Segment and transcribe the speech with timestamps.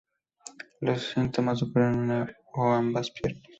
[0.79, 3.43] Los síntomas ocurren en una o ambas piernas.